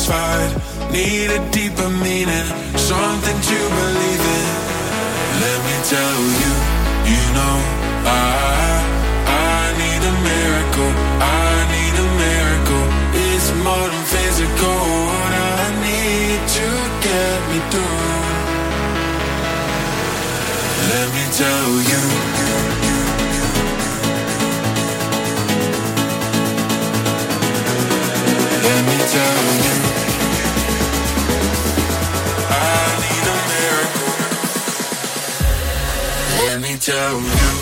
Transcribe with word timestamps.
satisfied. 0.00 0.92
Need 0.92 1.30
a 1.30 1.40
deeper 1.50 1.88
meaning, 1.88 2.46
something 2.76 3.38
to 3.50 3.58
believe 3.80 4.24
in. 4.38 4.46
Let 5.44 5.58
me 5.68 5.76
tell 5.94 6.20
you, 6.40 6.52
you 7.12 7.22
know, 7.36 7.56
I, 8.04 8.80
I 9.26 9.60
need 9.80 10.02
a 10.12 10.14
miracle. 10.30 10.92
I 11.20 11.52
need 11.74 11.94
a 12.04 12.08
miracle. 12.24 12.84
It's 13.28 13.48
more 13.64 13.88
than 13.92 14.04
physical. 14.14 14.78
What 15.10 15.32
I 15.32 15.64
need 15.86 16.40
to 16.56 16.66
get 17.06 17.38
me 17.50 17.58
through. 17.70 18.00
Let 20.92 21.08
me 21.16 21.24
tell 21.40 21.70
you. 21.90 22.02
Let 28.66 28.80
me 28.88 28.98
tell 29.14 29.74
you. 29.74 29.79
tell 36.90 37.20
you 37.20 37.59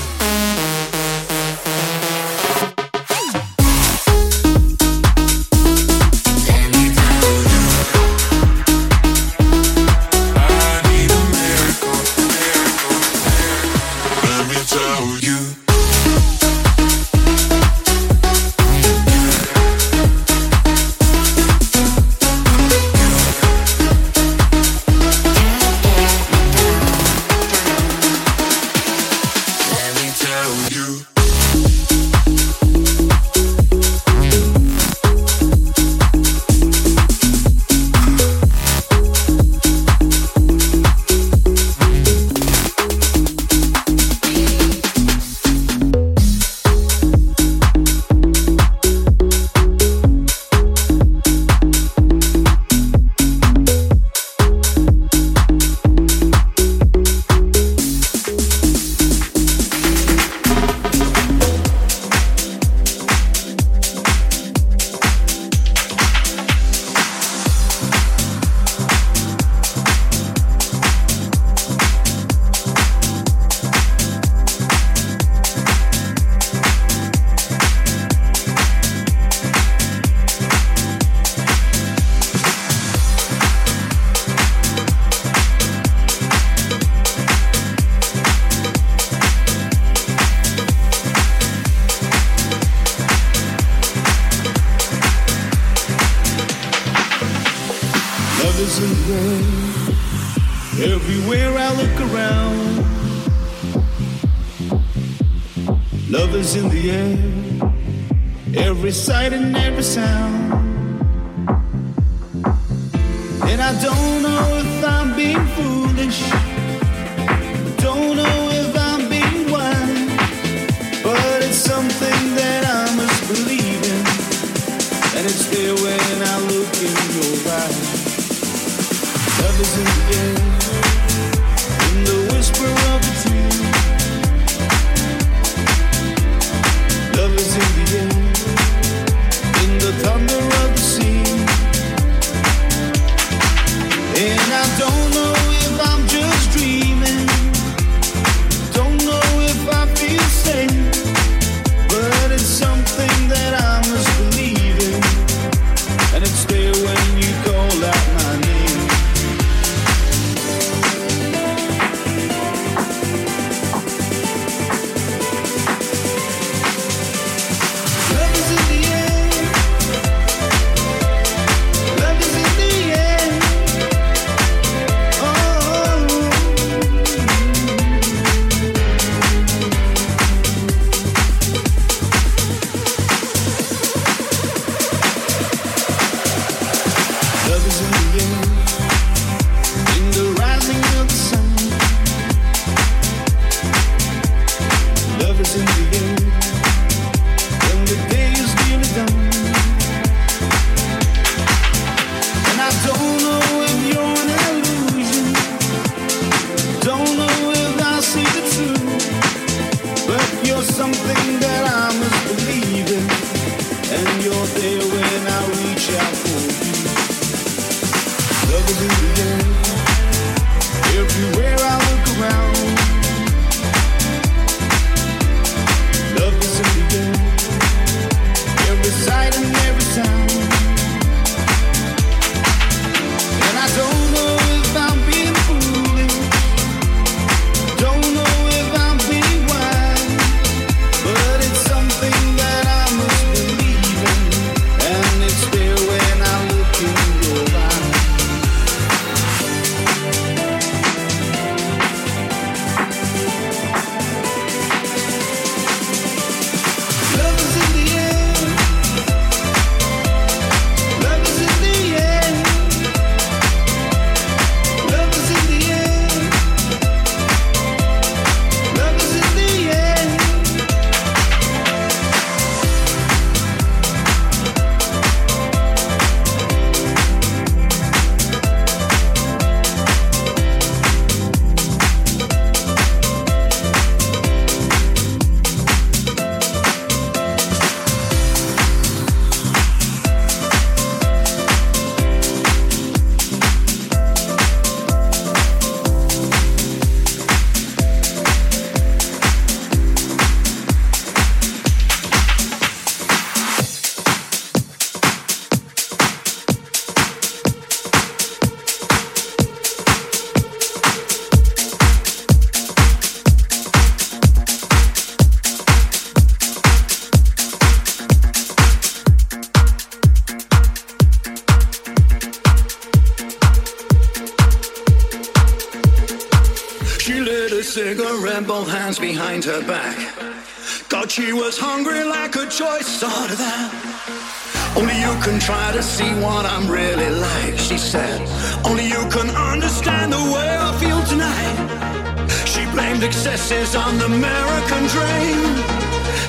Can 335.38 335.46
try 335.46 335.72
to 335.72 335.82
see 335.84 336.10
what 336.14 336.44
I'm 336.46 336.68
really 336.68 337.10
like, 337.10 337.58
she 337.58 337.78
said. 337.78 338.18
Only 338.66 338.86
you 338.86 339.02
can 339.08 339.30
understand 339.36 340.12
the 340.12 340.18
way 340.34 340.48
I 340.58 340.76
feel 340.80 341.00
tonight. 341.04 342.26
She 342.44 342.66
blamed 342.72 343.04
excesses 343.04 343.76
on 343.76 343.98
the 343.98 344.06
American 344.06 344.82
dream. 344.94 345.40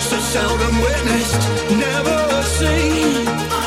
So 0.10 0.18
seldom 0.20 0.76
witnessed, 0.82 1.42
never 1.72 2.44
seen. 2.44 3.59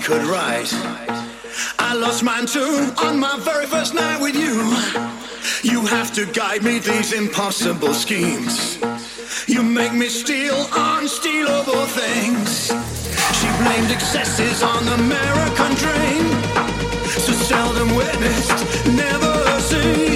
Could 0.00 0.22
write. 0.24 0.72
I 1.78 1.94
lost 1.94 2.22
mine 2.22 2.46
too 2.46 2.90
on 2.96 3.18
my 3.18 3.38
very 3.40 3.66
first 3.66 3.92
night 3.94 4.18
with 4.18 4.34
you. 4.34 4.56
You 5.62 5.84
have 5.86 6.12
to 6.14 6.24
guide 6.24 6.62
me 6.62 6.78
these 6.78 7.12
impossible 7.12 7.92
schemes. 7.92 8.78
You 9.46 9.62
make 9.62 9.92
me 9.92 10.08
steal 10.08 10.64
unstealable 10.72 11.86
things. 11.88 12.68
She 13.38 13.48
blamed 13.62 13.90
excesses 13.90 14.62
on 14.62 14.86
the 14.86 14.94
American 14.94 15.74
dream. 15.74 16.24
So 17.24 17.32
seldom 17.32 17.94
witnessed, 17.94 18.86
never 18.86 19.60
seen. 19.60 20.09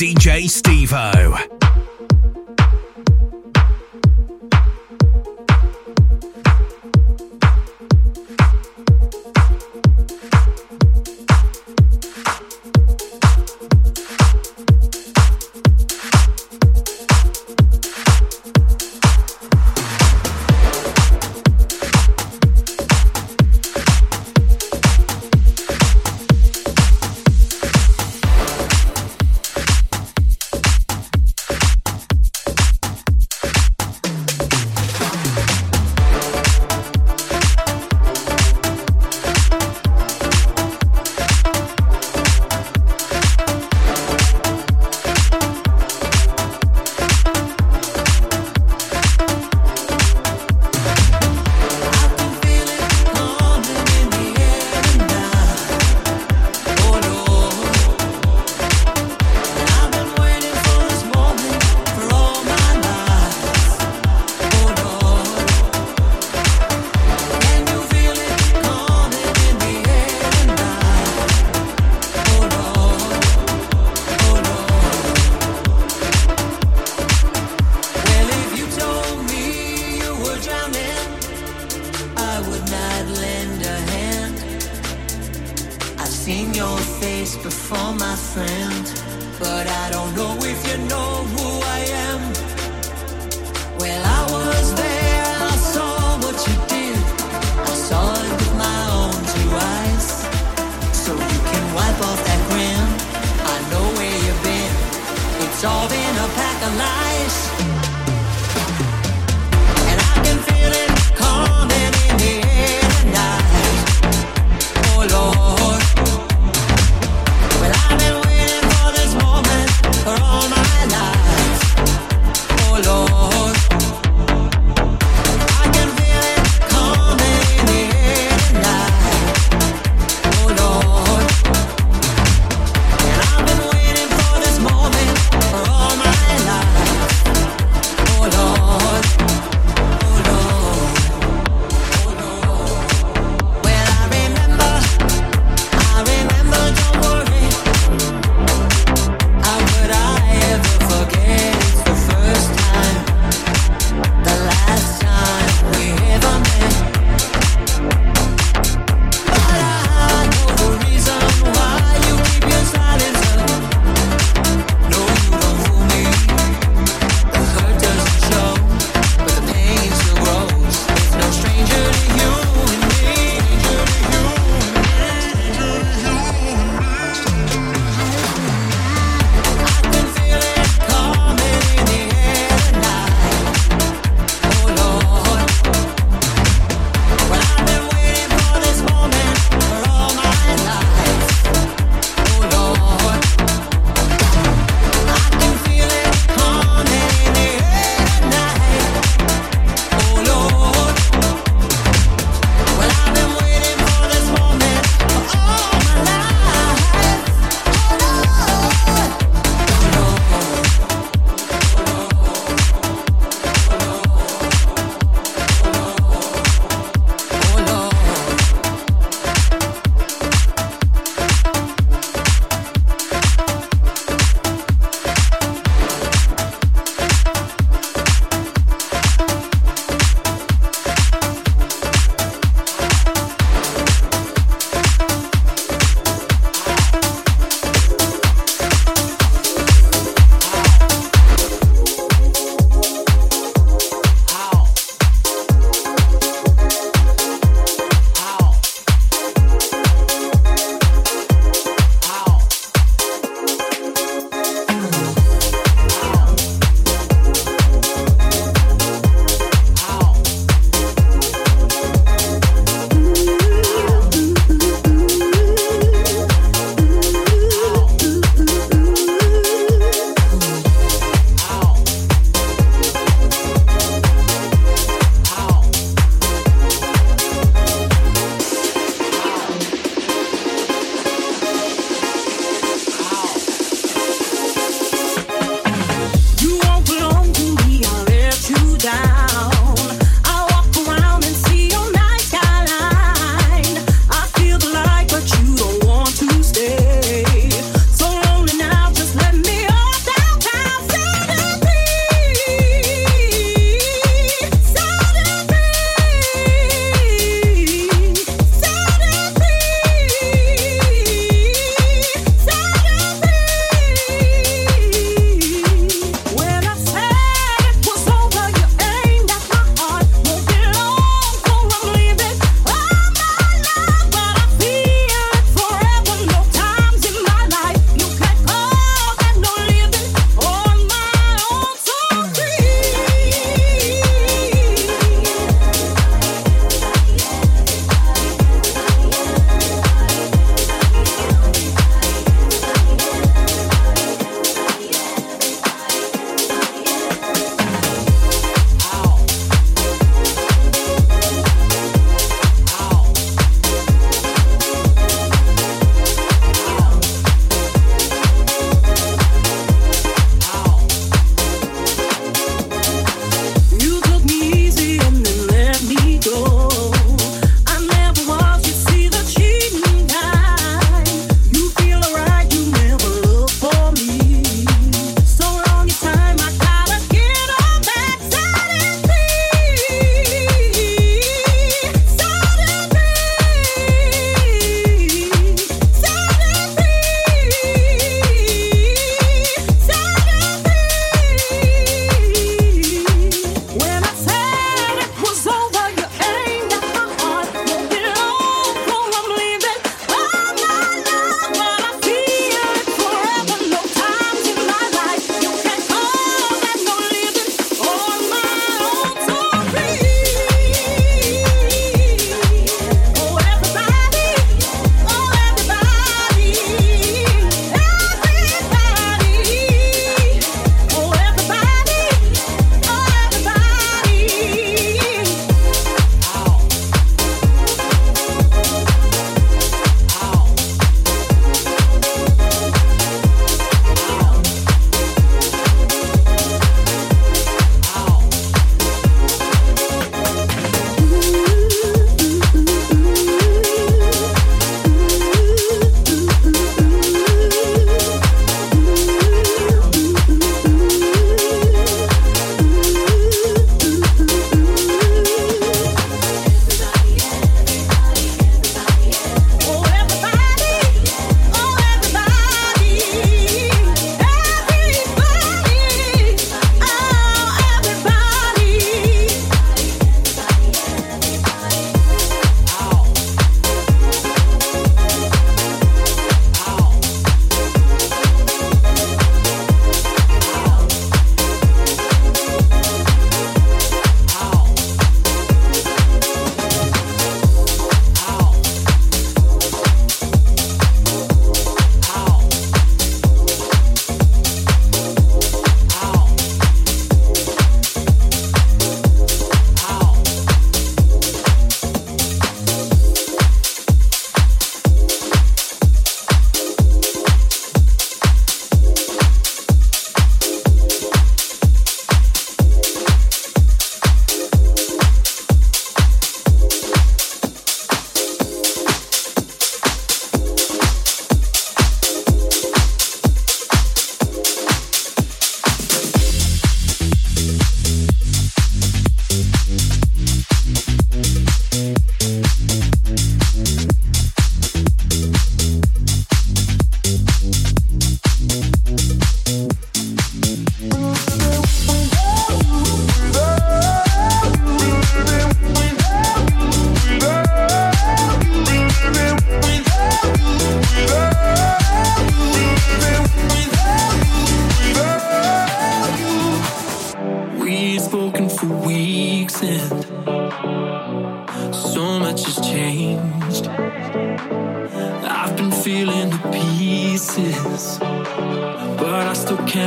DJ 0.00 0.48
Stevo. 0.48 1.59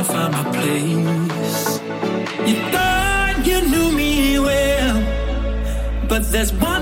find 0.04 0.32
my 0.32 0.44
place. 0.52 1.80
You 2.48 2.56
thought 2.72 3.42
you 3.44 3.58
knew 3.70 3.92
me 3.92 4.38
well, 4.38 4.96
but 6.08 6.22
there's 6.30 6.52
one. 6.52 6.73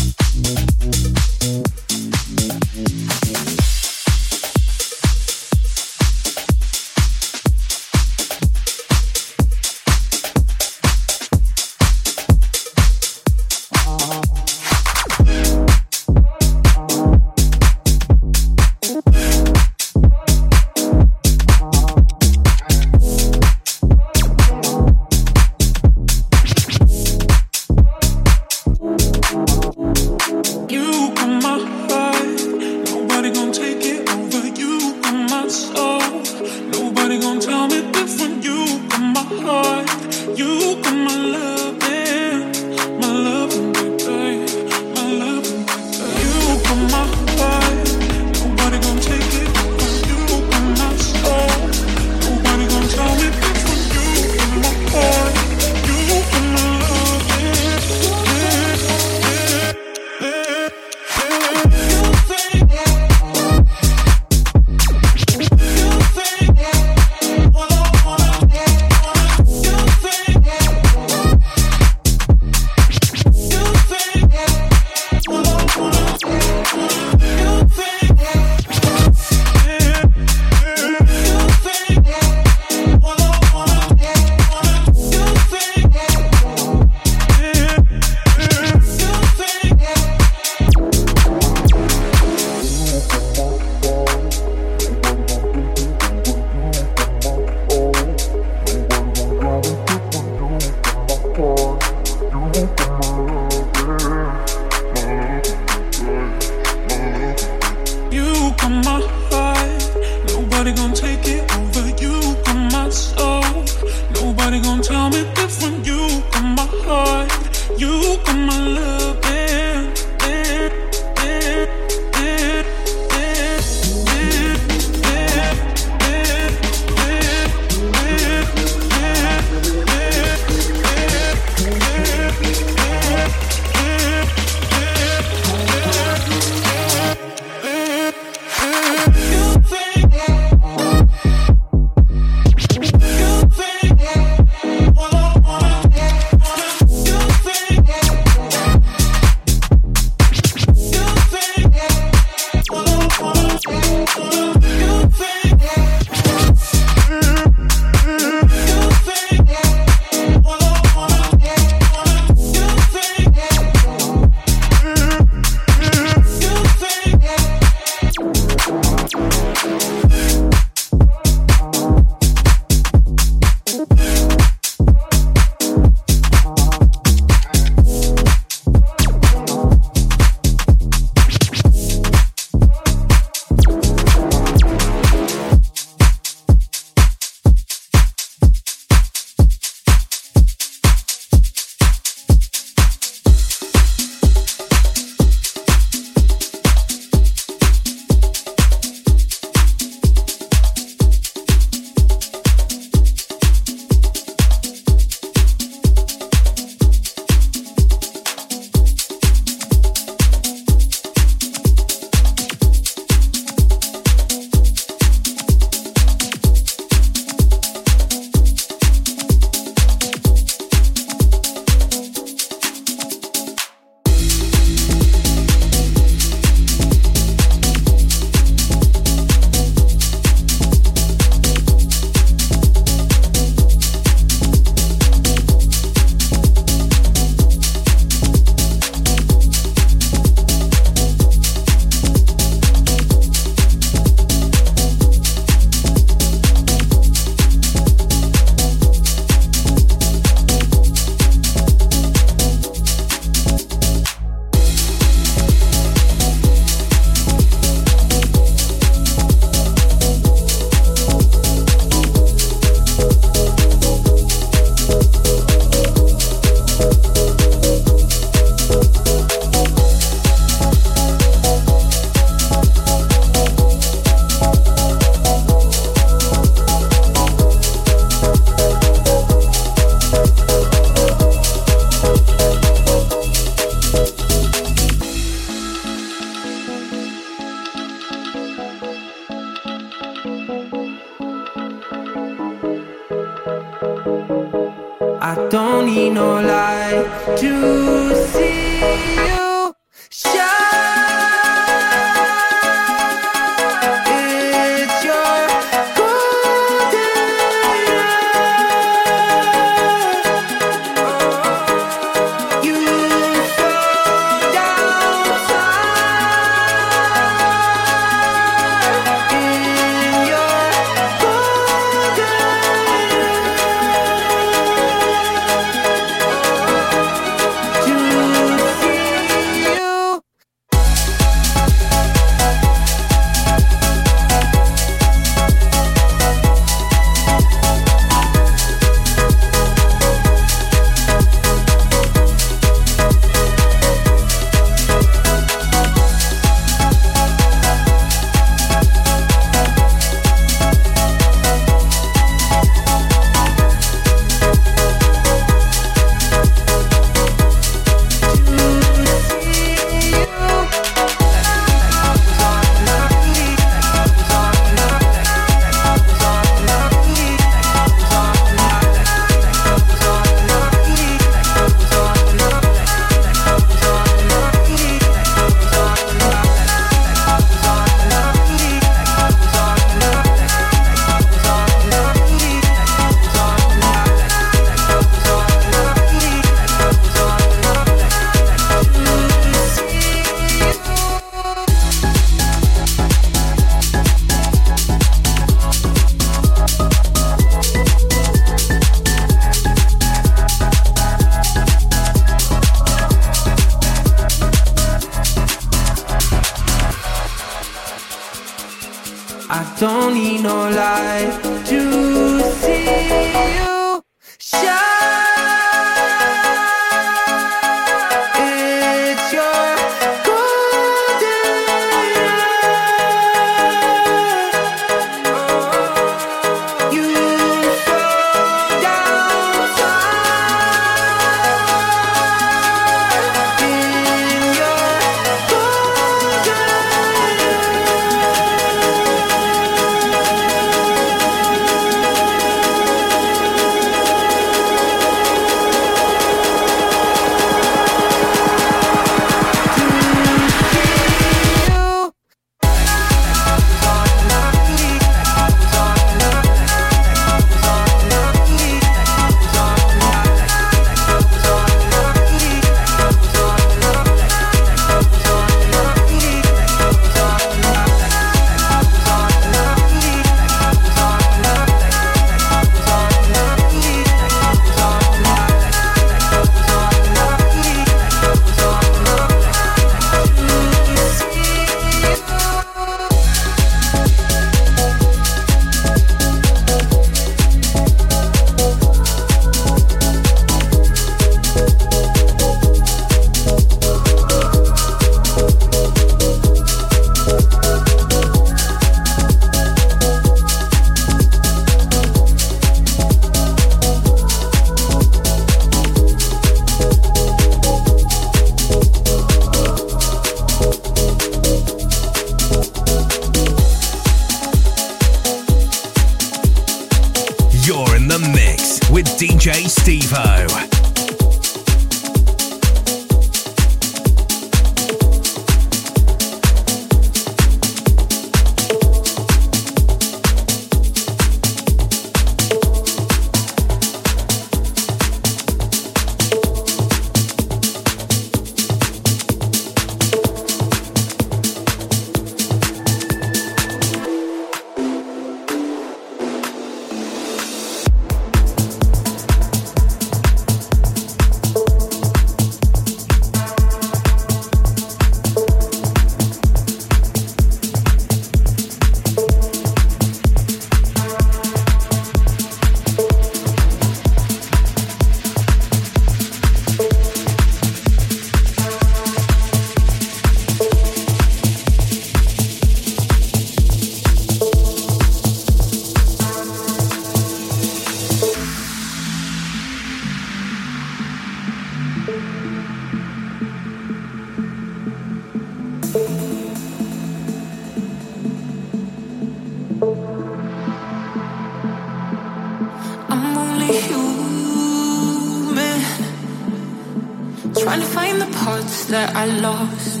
that 598.70 599.16
I 599.16 599.26
lost. 599.26 600.00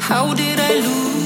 How 0.00 0.34
did 0.34 0.58
I 0.60 0.74
lose? 0.80 1.25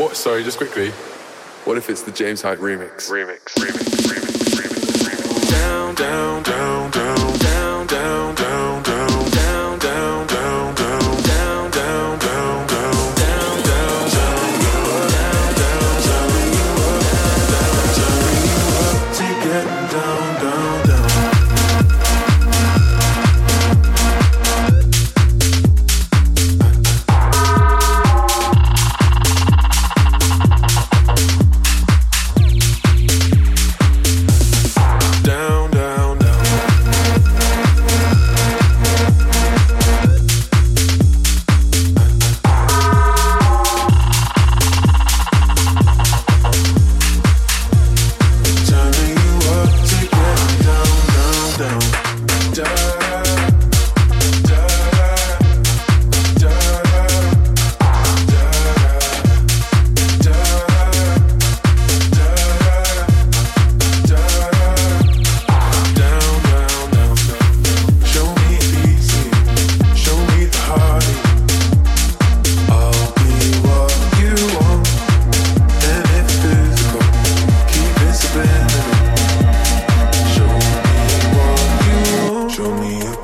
What? 0.00 0.16
Sorry, 0.16 0.42
just 0.42 0.56
quickly. 0.56 0.92
What 1.66 1.76
if 1.76 1.90
it's 1.90 2.00
the 2.00 2.10
James 2.10 2.40
Hype 2.40 2.58
remix? 2.60 3.10
Remix. 3.10 3.52
Remix. 3.58 3.84
Remix. 4.08 4.56
Remix. 4.56 5.04
remix. 5.04 5.50
Down, 5.50 5.94
down, 5.94 6.42
down, 6.42 6.90
down, 6.90 7.36
down, 7.36 7.86
down, 7.86 8.82
down. 8.82 8.89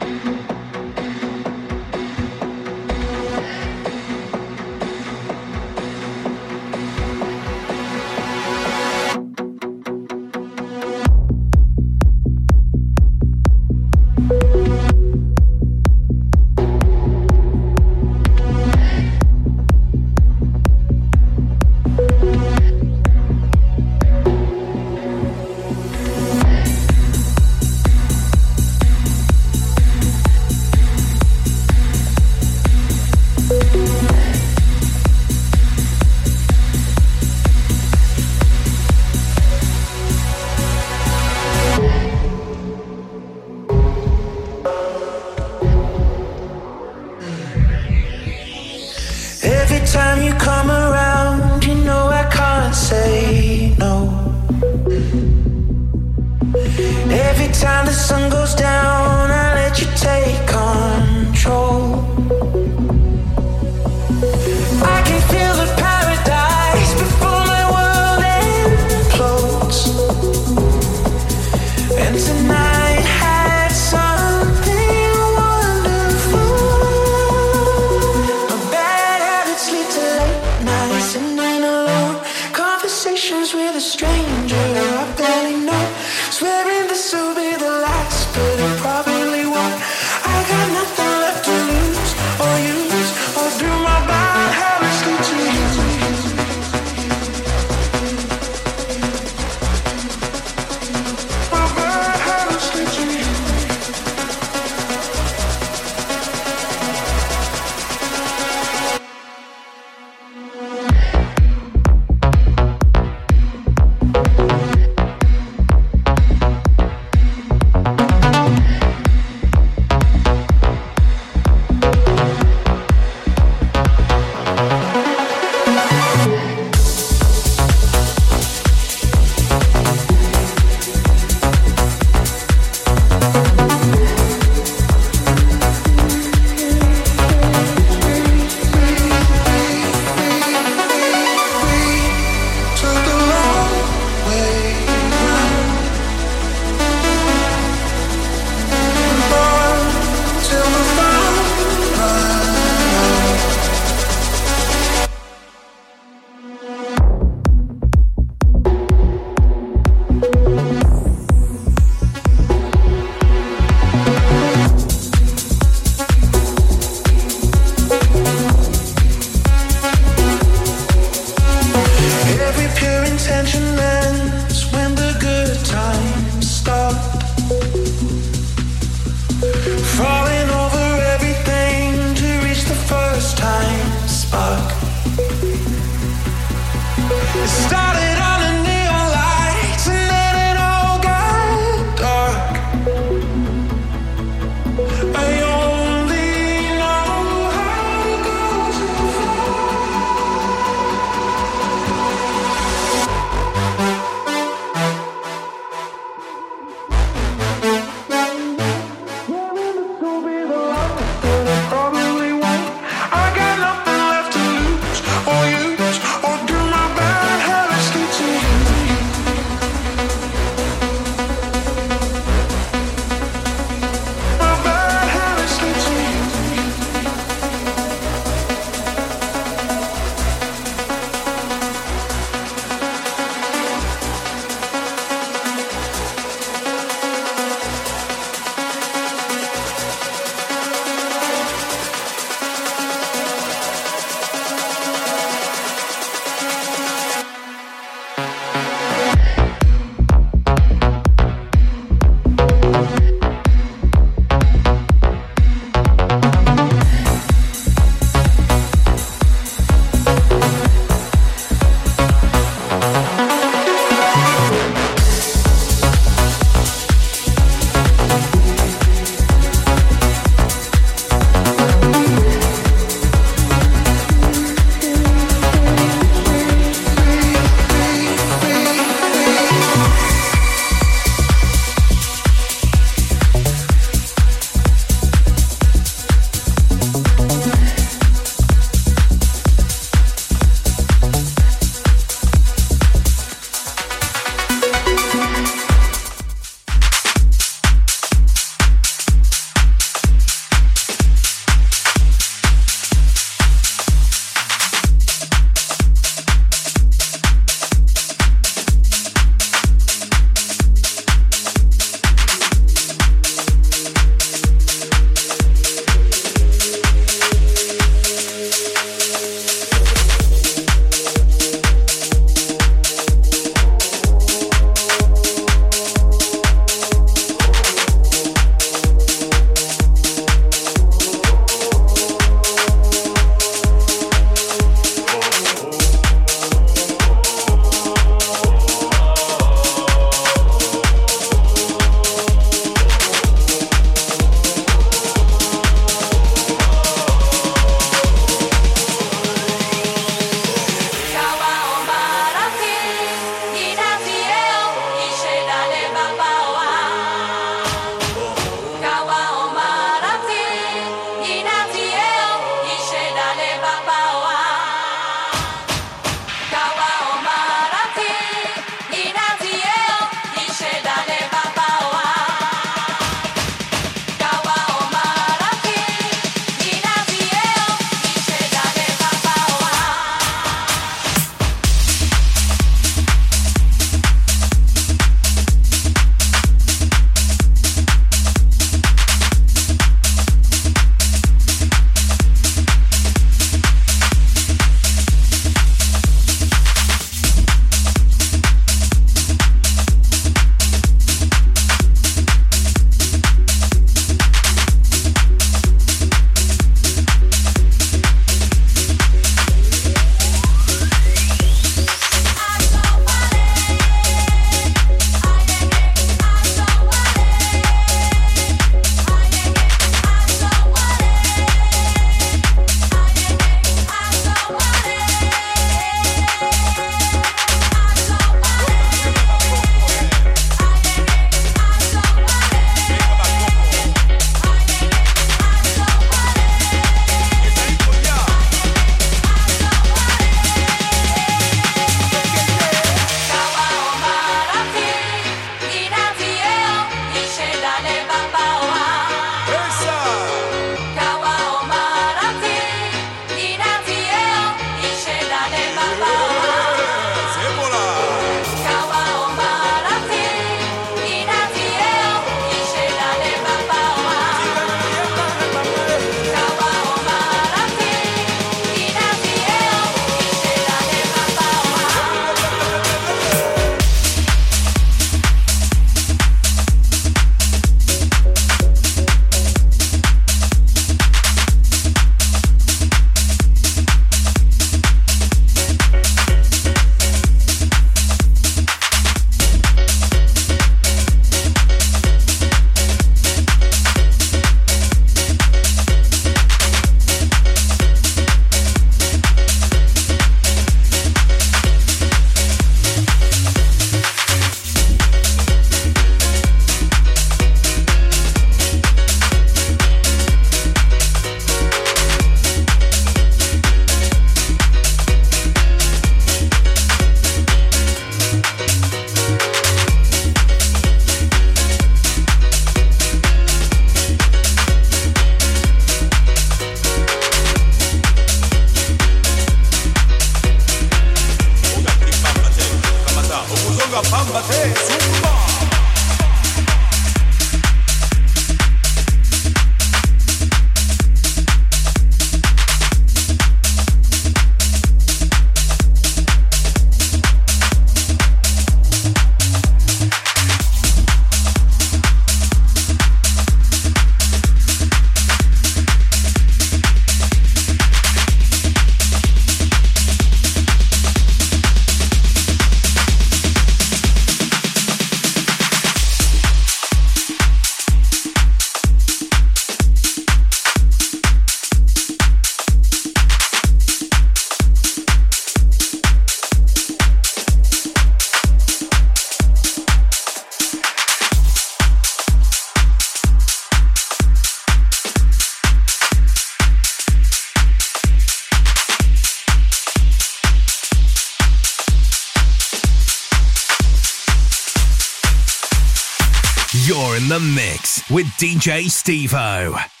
with 598.21 598.37
DJ 598.37 598.85
Stevo. 598.85 600.00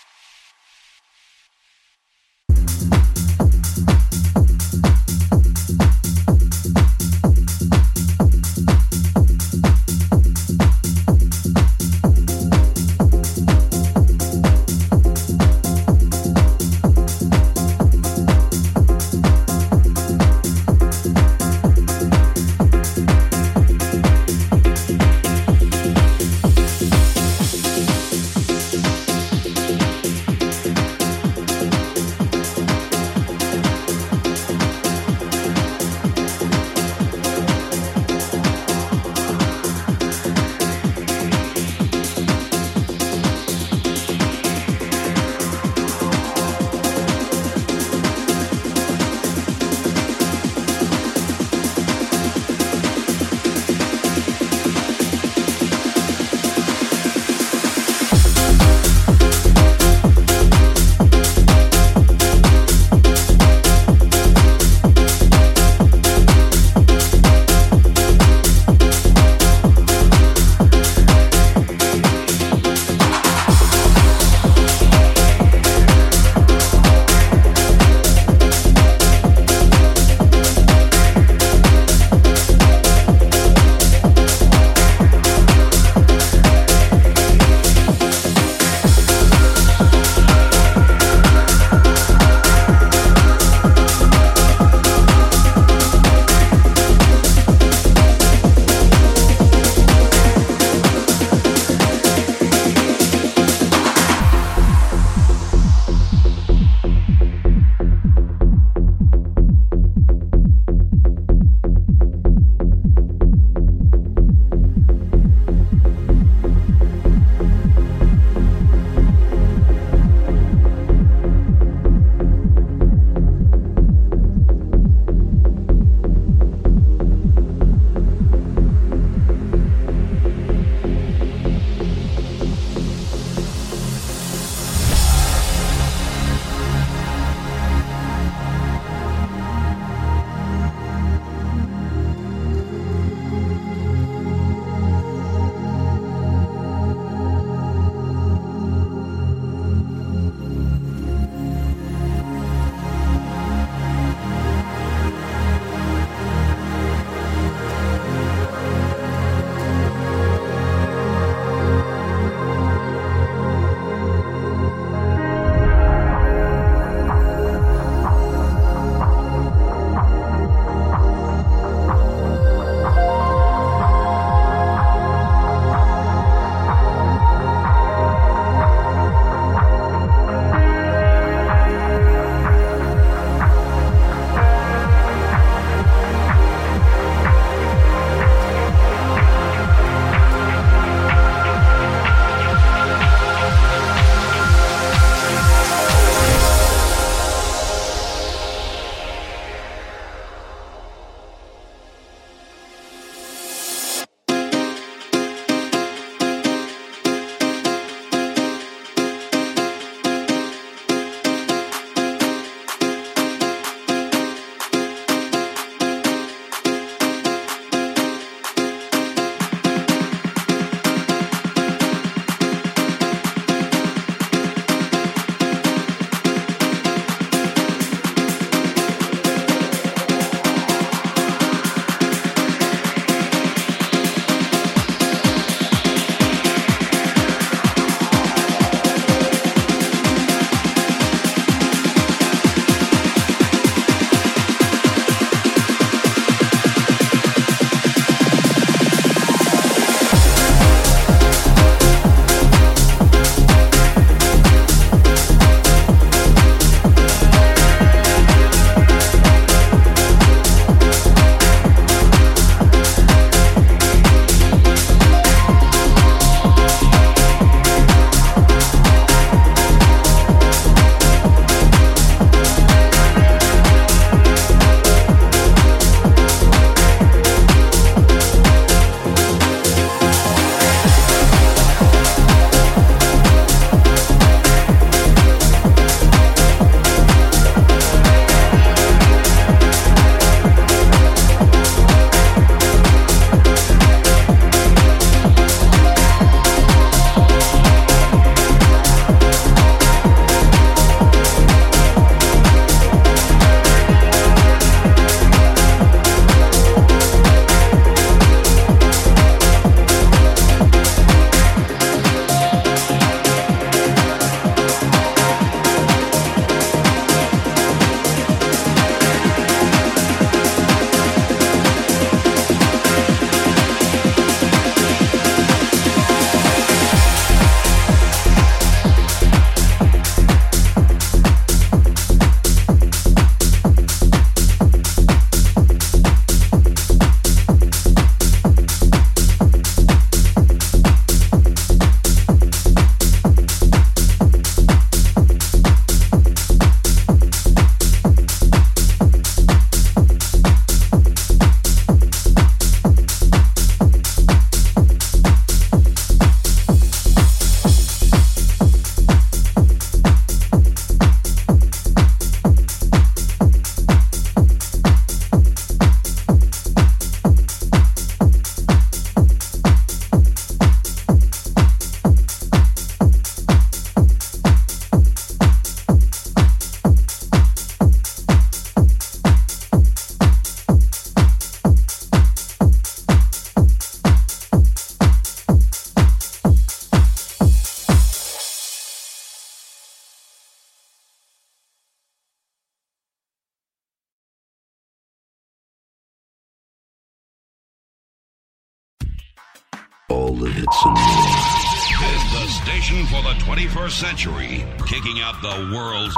Out 405.21 405.41
the 405.41 405.73
world's 405.73 406.15